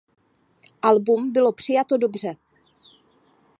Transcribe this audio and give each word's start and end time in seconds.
Album 0.81 1.31
bylo 1.33 1.51
přijato 1.51 1.97
dobře. 1.97 2.35